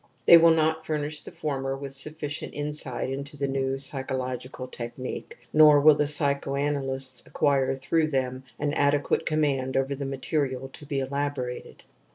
[0.25, 5.79] They will not furnish the former with sufficient insight into the new pyschological technique, nor
[5.79, 11.83] will the pyschoanalysts acquire through them an adequate command over the material to be elaborated.